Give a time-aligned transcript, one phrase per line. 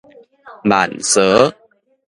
[0.63, 1.53] 慢趖